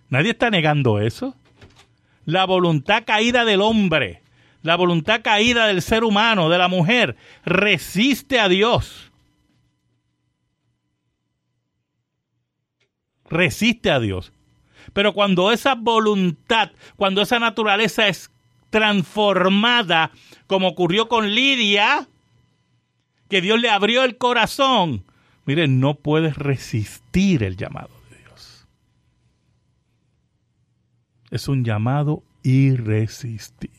[0.09, 1.35] Nadie está negando eso.
[2.25, 4.21] La voluntad caída del hombre,
[4.61, 7.15] la voluntad caída del ser humano, de la mujer,
[7.45, 9.07] resiste a Dios.
[13.29, 14.31] resiste a Dios.
[14.93, 18.31] Pero cuando esa voluntad, cuando esa naturaleza es
[18.69, 20.11] transformada,
[20.47, 22.07] como ocurrió con Lidia,
[23.29, 25.03] que Dios le abrió el corazón,
[25.45, 28.67] miren, no puedes resistir el llamado de Dios.
[31.31, 33.77] Es un llamado irresistible.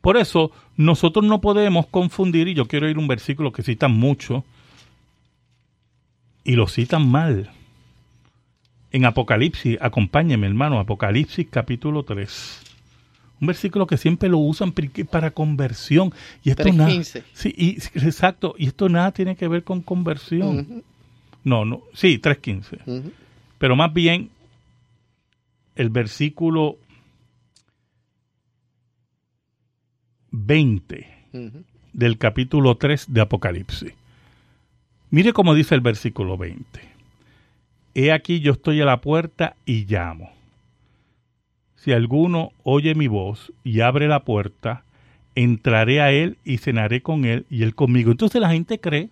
[0.00, 3.92] Por eso nosotros no podemos confundir, y yo quiero ir a un versículo que citan
[3.92, 4.44] mucho,
[6.44, 7.50] y lo citan mal.
[8.90, 12.63] En Apocalipsis, acompáñeme hermano, Apocalipsis capítulo 3.
[13.40, 14.72] Un versículo que siempre lo usan
[15.10, 16.12] para conversión.
[16.42, 16.90] Y esto nada,
[17.32, 20.84] sí, y, exacto, y esto nada tiene que ver con conversión.
[21.42, 23.12] No, no, sí, 3.15.
[23.58, 24.30] Pero más bien
[25.74, 26.78] el versículo
[30.30, 31.06] 20
[31.92, 33.92] del capítulo 3 de Apocalipsis.
[35.10, 36.80] Mire cómo dice el versículo 20.
[37.94, 40.33] He aquí yo estoy a la puerta y llamo.
[41.84, 44.84] Si alguno oye mi voz y abre la puerta,
[45.34, 48.10] entraré a él y cenaré con él y él conmigo.
[48.10, 49.10] Entonces la gente cree,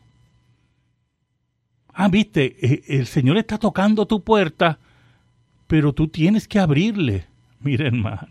[1.93, 4.79] ah, viste, e, el Señor está tocando tu puerta,
[5.67, 7.27] pero tú tienes que abrirle.
[7.61, 8.29] Mire hermano,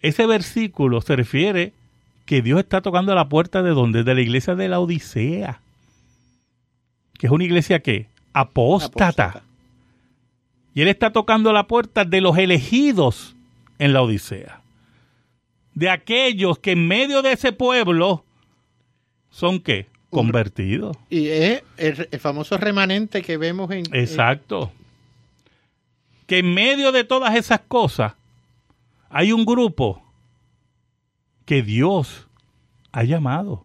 [0.00, 1.74] ese versículo se refiere
[2.24, 5.60] que Dios está tocando la puerta de donde, de la iglesia de la Odisea
[7.22, 9.44] que es una iglesia que apóstata.
[10.74, 13.36] Y él está tocando la puerta de los elegidos
[13.78, 14.62] en la Odisea.
[15.74, 18.24] De aquellos que en medio de ese pueblo
[19.30, 19.86] son qué?
[20.10, 20.96] Convertidos.
[21.08, 23.84] Y es el, famoso remanente que vemos en...
[23.94, 24.70] Exacto.
[26.26, 28.14] Que en medio de todas esas cosas
[29.08, 30.02] hay un grupo
[31.46, 32.28] que Dios
[32.92, 33.64] ha llamado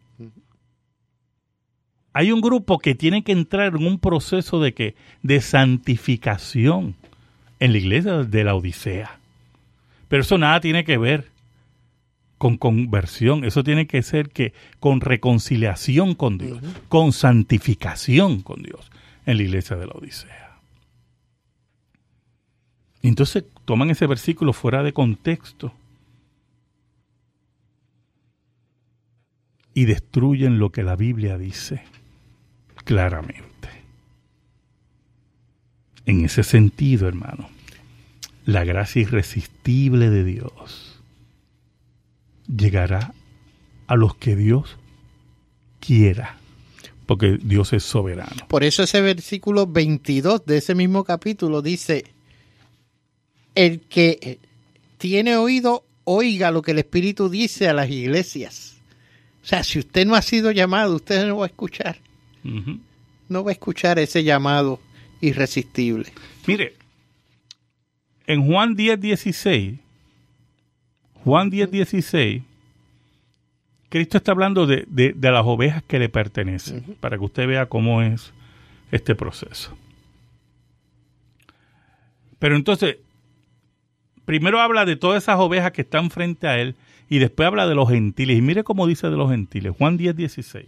[2.18, 6.96] hay un grupo que tiene que entrar en un proceso de que de santificación
[7.60, 9.20] en la iglesia de la Odisea.
[10.08, 11.30] Pero eso nada tiene que ver
[12.40, 16.60] con conversión, eso tiene que ser que con reconciliación con Dios,
[16.90, 18.92] con santificación con Dios
[19.28, 20.58] en la iglesia de la Odisea.
[23.04, 25.72] Entonces toman ese versículo fuera de contexto
[29.76, 31.84] y destruyen lo que la Biblia dice
[32.88, 33.44] claramente.
[36.06, 37.50] En ese sentido, hermano,
[38.46, 41.02] la gracia irresistible de Dios
[42.48, 43.14] llegará
[43.88, 44.78] a los que Dios
[45.82, 46.38] quiera.
[47.06, 48.48] porque Dios es soberano.
[48.50, 52.04] Por eso ese versículo 22 de ese mismo capítulo dice,
[53.56, 54.40] el que
[54.98, 58.76] tiene oído, oiga lo que el Espíritu dice a las iglesias.
[59.42, 61.98] O sea, si usted no ha sido llamado, usted no va a escuchar.
[63.30, 64.80] No va a escuchar ese llamado
[65.22, 66.12] irresistible.
[66.46, 66.74] Mire,
[68.26, 69.80] en Juan 10, 16,
[71.24, 72.44] Juan 10, 16,
[73.90, 77.66] Cristo está hablando de, de- de las ovejas que le pertenecen, para que usted vea
[77.68, 78.32] cómo es
[78.92, 79.78] este proceso.
[82.40, 82.98] Pero entonces,
[84.26, 86.76] primero habla de todas esas ovejas que están frente a él
[87.10, 88.38] y después habla de los gentiles.
[88.38, 90.66] Y mire cómo dice de los gentiles, Juan 10, 16.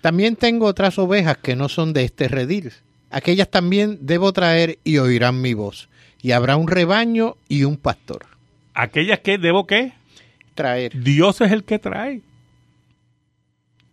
[0.00, 2.72] También tengo otras ovejas que no son de este redil.
[3.10, 5.88] Aquellas también debo traer y oirán mi voz.
[6.22, 8.26] Y habrá un rebaño y un pastor.
[8.74, 9.92] Aquellas que debo qué?
[10.54, 11.02] Traer.
[11.02, 12.22] Dios es el que trae.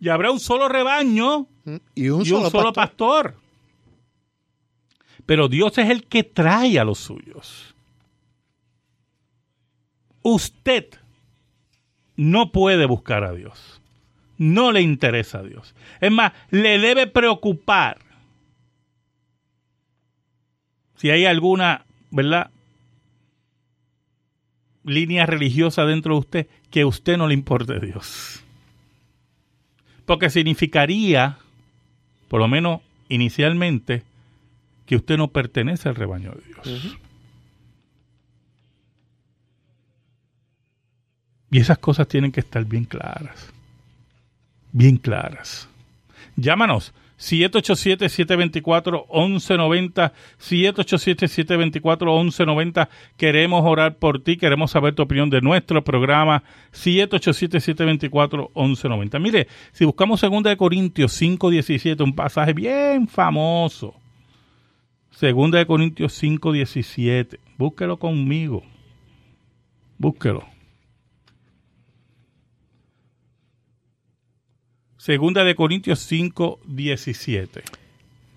[0.00, 1.46] Y habrá un solo rebaño.
[1.94, 3.32] Y un y solo, un solo pastor.
[3.32, 3.48] pastor.
[5.26, 7.74] Pero Dios es el que trae a los suyos.
[10.22, 10.86] Usted
[12.16, 13.77] no puede buscar a Dios.
[14.38, 15.74] No le interesa a Dios.
[16.00, 17.98] Es más, le debe preocupar
[20.96, 22.50] si hay alguna, ¿verdad?
[24.84, 28.42] Línea religiosa dentro de usted que a usted no le importe Dios.
[30.06, 31.38] Porque significaría,
[32.28, 34.02] por lo menos inicialmente,
[34.86, 36.98] que usted no pertenece al rebaño de Dios.
[41.50, 43.52] Y esas cosas tienen que estar bien claras.
[44.72, 45.68] Bien claras.
[46.36, 52.88] Llámanos 787-724-1190, 787-724-1190.
[53.16, 59.20] Queremos orar por ti, queremos saber tu opinión de nuestro programa, 787-724-1190.
[59.20, 63.96] Mire, si buscamos 2 de Corintios 5.17, un pasaje bien famoso.
[65.20, 67.40] 2 de Corintios 5.17.
[67.56, 68.62] Búsquelo conmigo.
[69.98, 70.57] Búsquelo.
[74.98, 77.62] Segunda de Corintios 5, 17.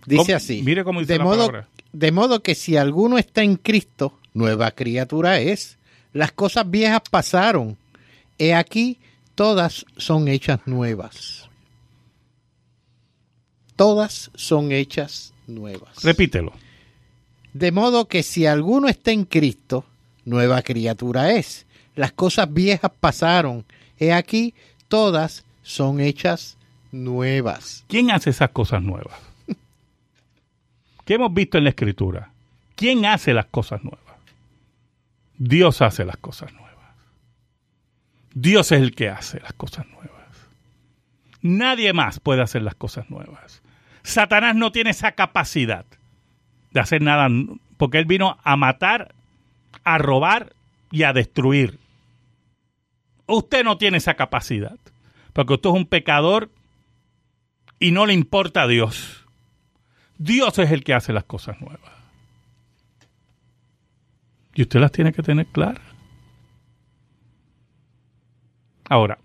[0.05, 0.35] Dice ¿Cómo?
[0.37, 0.61] así.
[0.63, 1.67] Mire cómo dice de la modo, palabra.
[1.91, 5.77] de modo que si alguno está en Cristo, nueva criatura es.
[6.13, 7.77] Las cosas viejas pasaron.
[8.37, 8.97] He aquí,
[9.35, 11.49] todas son hechas nuevas.
[13.75, 16.03] Todas son hechas nuevas.
[16.03, 16.53] Repítelo.
[17.53, 19.85] De modo que si alguno está en Cristo,
[20.25, 21.65] nueva criatura es.
[21.95, 23.65] Las cosas viejas pasaron.
[23.99, 24.53] He aquí,
[24.87, 26.57] todas son hechas
[26.91, 27.83] nuevas.
[27.87, 29.19] ¿Quién hace esas cosas nuevas?
[31.05, 32.31] ¿Qué hemos visto en la Escritura?
[32.75, 34.01] ¿Quién hace las cosas nuevas?
[35.37, 36.71] Dios hace las cosas nuevas.
[38.33, 40.11] Dios es el que hace las cosas nuevas.
[41.41, 43.61] Nadie más puede hacer las cosas nuevas.
[44.03, 45.85] Satanás no tiene esa capacidad
[46.71, 47.27] de hacer nada,
[47.77, 49.13] porque él vino a matar,
[49.83, 50.53] a robar
[50.91, 51.79] y a destruir.
[53.27, 54.77] Usted no tiene esa capacidad,
[55.33, 56.51] porque usted es un pecador
[57.79, 59.25] y no le importa a Dios.
[60.17, 61.91] Dios es el que hace las cosas nuevas.
[64.53, 65.81] Y usted las tiene que tener claras.
[68.87, 69.17] Ahora,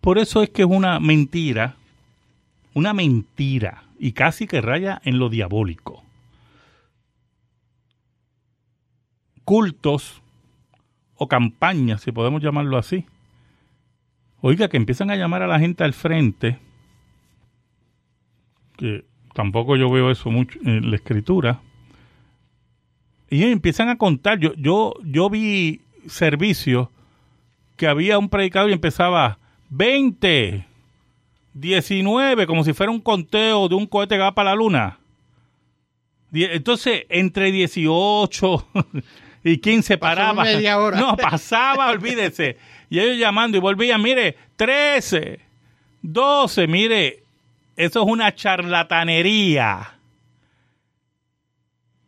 [0.00, 1.76] por eso es que es una mentira,
[2.72, 6.02] una mentira, y casi que raya en lo diabólico.
[9.44, 10.22] Cultos
[11.16, 13.04] o campañas, si podemos llamarlo así.
[14.42, 16.58] Oiga, que empiezan a llamar a la gente al frente,
[18.76, 21.60] que tampoco yo veo eso mucho en la escritura,
[23.28, 24.38] y empiezan a contar.
[24.40, 26.88] Yo, yo, yo vi servicios
[27.76, 29.38] que había un predicador y empezaba
[29.70, 30.66] 20,
[31.54, 34.98] 19, como si fuera un conteo de un cohete que va para la luna.
[36.32, 38.68] Entonces, entre 18
[39.44, 40.44] y 15 paraba.
[40.44, 40.98] media hora.
[40.98, 42.56] No, pasaba, olvídese.
[42.90, 45.38] Y ellos llamando y volvían, mire, 13,
[46.02, 47.22] 12, mire,
[47.76, 49.94] eso es una charlatanería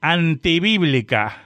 [0.01, 1.45] antibíblica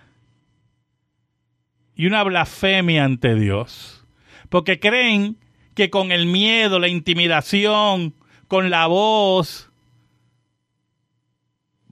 [1.94, 4.04] y una blasfemia ante Dios.
[4.48, 5.36] Porque creen
[5.74, 8.14] que con el miedo, la intimidación,
[8.48, 9.70] con la voz,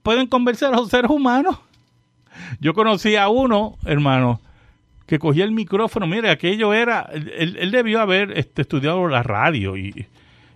[0.01, 1.59] pueden convencer a los seres humanos.
[2.59, 4.41] Yo conocí a uno, hermano,
[5.05, 6.07] que cogía el micrófono.
[6.07, 7.09] Mire, aquello era.
[7.13, 10.07] Él, él debió haber este, estudiado la radio y,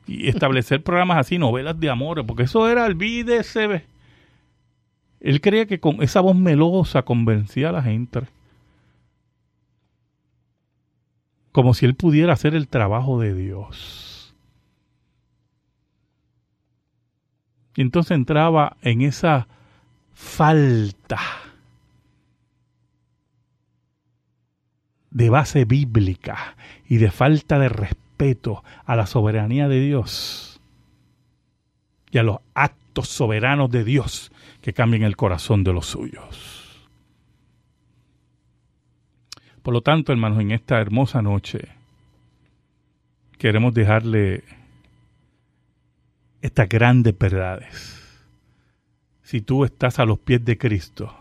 [0.08, 3.86] establecer programas así, novelas de amor, porque eso era, olvídese.
[5.20, 8.22] Él creía que con esa voz melosa convencía a la gente.
[11.52, 14.34] Como si él pudiera hacer el trabajo de Dios.
[17.76, 19.48] Y entonces entraba en esa
[20.14, 21.20] falta
[25.12, 26.56] de base bíblica
[26.88, 30.62] y de falta de respeto a la soberanía de Dios
[32.12, 34.32] y a los actos soberanos de Dios
[34.62, 36.90] que cambian el corazón de los suyos.
[39.62, 41.68] Por lo tanto, hermanos, en esta hermosa noche
[43.38, 44.44] queremos dejarle
[46.42, 47.96] estas grandes verdades.
[49.24, 51.16] Si tú estás a los pies de Cristo,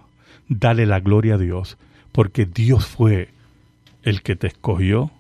[0.49, 1.77] dale la gloria a Dios,
[2.13, 3.29] porque Dios fue
[4.03, 5.11] el que te escogió,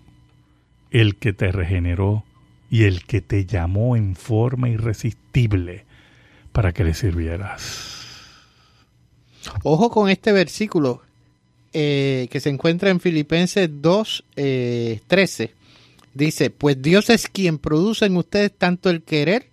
[0.91, 2.25] el que te regeneró
[2.71, 5.85] y el que te llamó en forma irresistible
[6.53, 7.97] para que le sirvieras.
[9.63, 11.03] Ojo con este versículo
[11.73, 15.45] eh, que se encuentra en Filipenses 2, 13.
[15.45, 15.55] Eh,
[16.15, 19.51] Dice, pues Dios es quien produce en ustedes tanto el querer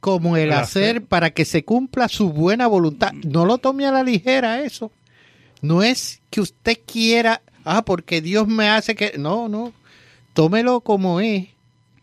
[0.00, 3.12] como el, hacer, para que se cumpla su buena voluntad.
[3.12, 4.92] No lo tome a la ligera eso.
[5.60, 9.14] No es que usted quiera, ah, porque Dios me hace que...
[9.18, 9.72] No, no.
[10.32, 11.48] Tómelo como es,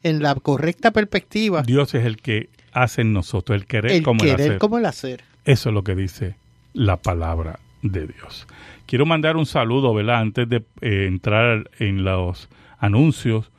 [0.03, 1.63] en la correcta perspectiva.
[1.63, 4.57] Dios es el que hace en nosotros, el querer como el hacer.
[4.57, 5.23] como el hacer.
[5.45, 6.35] Eso es lo que dice
[6.73, 8.47] la palabra de Dios.
[8.85, 10.19] Quiero mandar un saludo, ¿verdad?
[10.19, 12.49] Antes de eh, entrar en los
[12.79, 13.51] anuncios,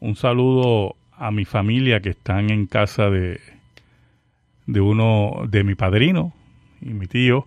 [0.00, 3.40] un saludo a mi familia que están en casa de,
[4.66, 6.32] de uno de mi padrino
[6.80, 7.46] y mi tío,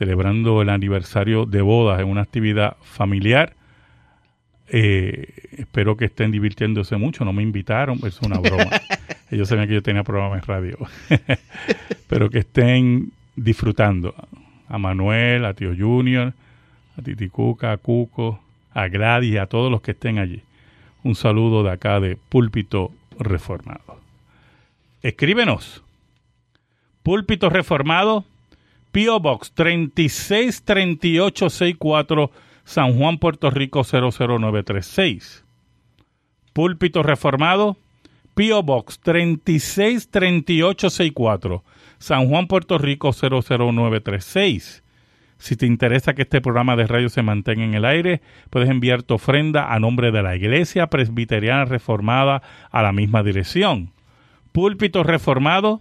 [0.00, 3.52] celebrando el aniversario de bodas en una actividad familiar.
[4.66, 5.28] Eh,
[5.58, 7.22] espero que estén divirtiéndose mucho.
[7.26, 8.70] No me invitaron, es una broma.
[9.30, 10.78] Ellos sabían que yo tenía programa en radio.
[12.08, 14.14] Pero que estén disfrutando.
[14.68, 16.32] A Manuel, a Tío Junior,
[16.96, 18.40] a Titicuca, a Cuco,
[18.72, 20.40] a Gladys, a todos los que estén allí.
[21.02, 24.00] Un saludo de acá de Púlpito Reformado.
[25.02, 25.84] Escríbenos
[27.02, 28.24] Púlpito Reformado,
[28.92, 29.20] P.O.
[29.20, 32.30] Box 363864,
[32.64, 35.44] San Juan, Puerto Rico 00936.
[36.52, 37.78] Púlpito Reformado,
[38.34, 38.62] P.O.
[38.62, 41.64] Box 363864,
[41.98, 44.84] San Juan, Puerto Rico 00936.
[45.38, 48.20] Si te interesa que este programa de radio se mantenga en el aire,
[48.50, 53.92] puedes enviar tu ofrenda a nombre de la Iglesia Presbiteriana Reformada a la misma dirección.
[54.52, 55.80] Púlpito Reformado,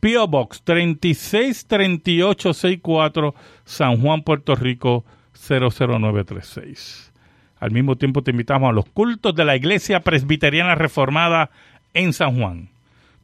[0.00, 0.26] P.O.
[0.26, 3.34] Box 363864,
[3.64, 5.04] San Juan, Puerto Rico
[5.48, 7.12] 00936.
[7.58, 11.50] Al mismo tiempo te invitamos a los cultos de la Iglesia Presbiteriana Reformada
[11.92, 12.70] en San Juan.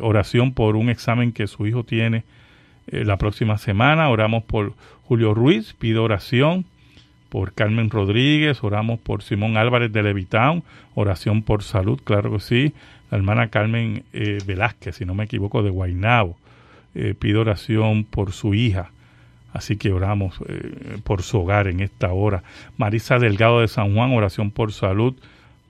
[0.00, 2.24] oración por un examen que su hijo tiene
[2.88, 4.10] eh, la próxima semana.
[4.10, 6.66] Oramos por Julio Ruiz, pido oración
[7.28, 10.62] por Carmen Rodríguez, oramos por Simón Álvarez de Levitown,
[10.94, 12.74] oración por salud, claro que sí.
[13.10, 16.36] La hermana Carmen eh, Velázquez, si no me equivoco, de Guaynabo,
[17.18, 18.90] pido oración por su hija.
[19.52, 22.42] Así que oramos eh, por su hogar en esta hora.
[22.76, 25.14] Marisa Delgado de San Juan, oración por salud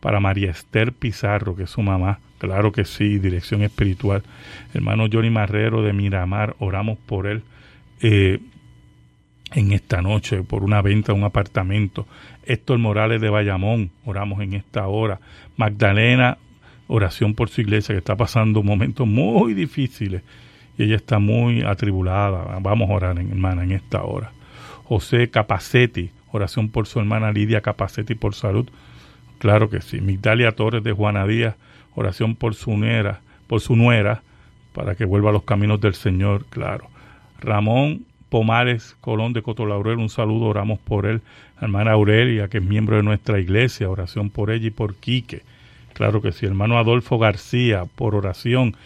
[0.00, 2.18] para María Esther Pizarro, que es su mamá.
[2.38, 4.22] Claro que sí, dirección espiritual.
[4.74, 7.42] Hermano Johnny Marrero de Miramar, oramos por él.
[8.00, 8.40] Eh,
[9.54, 12.06] en esta noche por una venta de un apartamento.
[12.44, 15.20] Héctor Morales de Bayamón, oramos en esta hora.
[15.56, 16.38] Magdalena,
[16.88, 20.22] oración por su iglesia que está pasando momentos muy difíciles
[20.78, 22.58] y ella está muy atribulada.
[22.60, 24.32] Vamos a orar, hermana, en esta hora.
[24.84, 28.68] José Capacetti, oración por su hermana Lidia Capacetti por salud.
[29.38, 30.00] Claro que sí.
[30.00, 31.56] Migdalia Torres de Juana Díaz,
[31.94, 34.22] oración por su nuera, por su nuera,
[34.72, 36.88] para que vuelva a los caminos del Señor, claro.
[37.40, 41.22] Ramón Pomares Colón de Cotolaurel, un saludo, oramos por él.
[41.60, 45.42] Hermana Aurelia, que es miembro de nuestra iglesia, oración por ella y por Quique.
[45.96, 46.44] Claro que sí.
[46.44, 48.76] Hermano Adolfo García, por oración.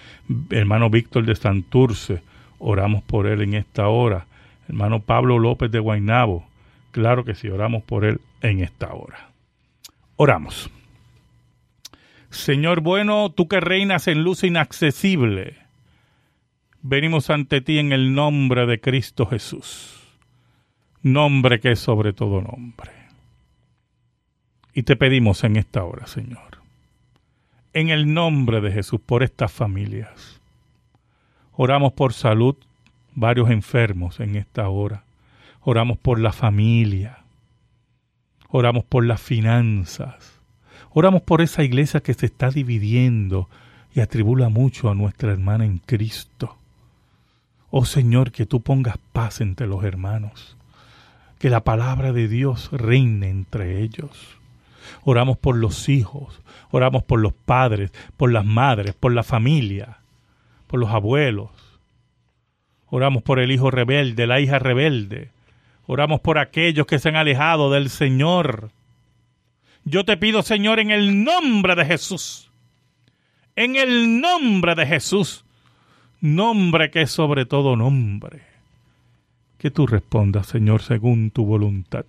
[0.51, 2.23] Hermano Víctor de Santurce,
[2.61, 4.27] oramos por él en esta hora.
[4.69, 6.47] Hermano Pablo López de Guainabo,
[6.93, 9.31] claro que sí, oramos por él en esta hora.
[10.15, 10.71] Oramos.
[12.31, 15.57] Señor bueno, tú que reinas en luz inaccesible
[16.83, 20.01] venimos ante ti en el nombre de Cristo Jesús,
[21.03, 22.93] nombre que es sobre todo nombre.
[24.75, 26.50] Y te pedimos en esta hora, Señor,
[27.73, 30.41] en el nombre de Jesús, por estas familias.
[31.53, 32.57] Oramos por salud,
[33.15, 35.05] varios enfermos en esta hora.
[35.61, 37.19] Oramos por la familia.
[38.49, 40.41] Oramos por las finanzas.
[40.93, 43.49] Oramos por esa iglesia que se está dividiendo
[43.95, 46.57] y atribula mucho a nuestra hermana en Cristo.
[47.71, 50.57] Oh Señor, que tú pongas paz entre los hermanos,
[51.39, 54.40] que la palabra de Dios reine entre ellos.
[55.03, 59.99] Oramos por los hijos, oramos por los padres, por las madres, por la familia,
[60.67, 61.51] por los abuelos.
[62.89, 65.31] Oramos por el hijo rebelde, la hija rebelde.
[65.87, 68.71] Oramos por aquellos que se han alejado del Señor.
[69.85, 72.51] Yo te pido, Señor, en el nombre de Jesús,
[73.57, 75.45] en el nombre de Jesús,
[76.21, 78.43] nombre que es sobre todo nombre.
[79.59, 82.05] Que tú respondas, Señor, según tu voluntad.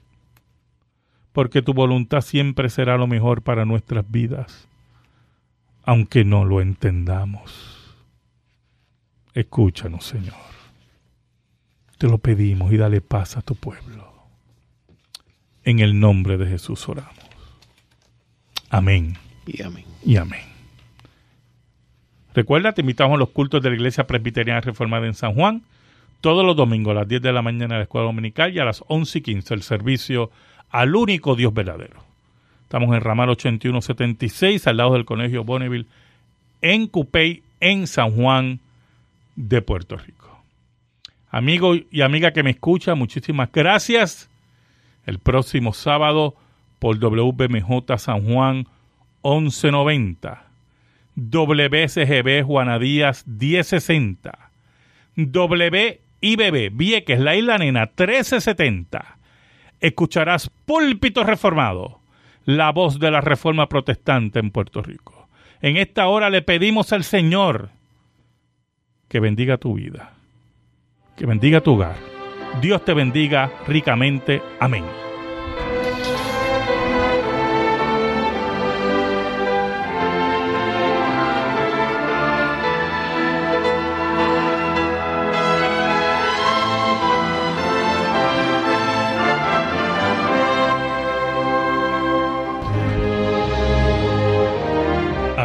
[1.34, 4.68] Porque tu voluntad siempre será lo mejor para nuestras vidas,
[5.84, 7.96] aunque no lo entendamos.
[9.34, 10.36] Escúchanos, Señor.
[11.98, 14.12] Te lo pedimos y dale paz a tu pueblo.
[15.64, 17.16] En el nombre de Jesús oramos.
[18.70, 19.18] Amén.
[19.46, 19.86] Y amén.
[20.04, 20.52] Y amén.
[22.34, 25.64] Recuerda, te invitamos a los cultos de la Iglesia Presbiteriana Reformada en San Juan,
[26.22, 28.66] todos los domingos a las 10 de la mañana en la Escuela Dominical y a
[28.66, 30.32] las 11 y 15 el servicio
[30.72, 32.04] al único Dios verdadero.
[32.64, 35.88] Estamos en Ramal 8176, al lado del Colegio Bonneville,
[36.62, 38.60] en Cupey, en San Juan
[39.36, 40.44] de Puerto Rico.
[41.30, 44.30] Amigo y amiga que me escucha, muchísimas gracias.
[45.06, 46.36] El próximo sábado
[46.80, 48.68] por WBMJ San Juan
[49.24, 50.52] 1190
[51.16, 54.52] WCGB Juana Díaz 1060,
[55.18, 59.18] WIBB Vieques La Isla Nena 1370.
[59.82, 62.00] Escucharás Púlpito Reformado,
[62.46, 65.28] la voz de la Reforma Protestante en Puerto Rico.
[65.62, 67.70] En esta hora le pedimos al Señor
[69.08, 70.14] que bendiga tu vida,
[71.18, 71.96] que bendiga tu hogar.
[72.62, 74.42] Dios te bendiga ricamente.
[74.60, 75.11] Amén.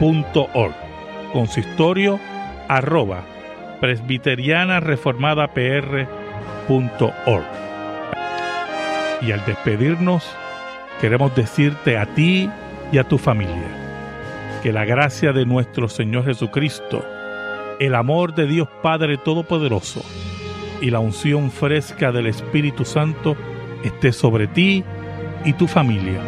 [0.00, 0.74] org
[1.32, 2.18] consistorio
[2.68, 3.22] arroba
[3.80, 5.50] presbiteriana reformada
[7.26, 7.44] org
[9.22, 10.24] y al despedirnos
[11.00, 12.50] queremos decirte a ti
[12.92, 13.68] y a tu familia
[14.62, 17.04] que la gracia de nuestro Señor Jesucristo
[17.78, 20.02] el amor de Dios Padre Todopoderoso
[20.80, 23.36] y la unción fresca del Espíritu Santo
[23.84, 24.84] esté sobre ti
[25.44, 26.20] y tu familia,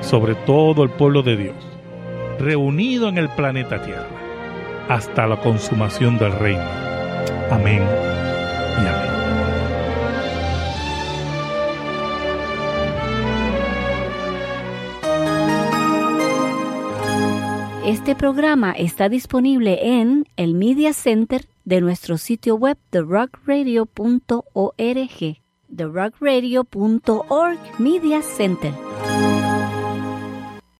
[0.00, 1.54] sobre todo el pueblo de Dios,
[2.38, 4.06] reunido en el planeta Tierra,
[4.88, 6.62] hasta la consumación del reino.
[7.50, 9.14] Amén y amén.
[17.86, 25.40] Este programa está disponible en el Media Center de nuestro sitio web therockradio.org.
[25.76, 28.72] therockradio.org Media Center.